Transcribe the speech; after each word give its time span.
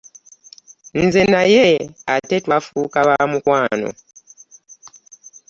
Nze 1.03 1.21
naye 1.33 1.65
ate 2.13 2.35
twafuuka 2.43 2.99
baamukwano. 3.07 3.89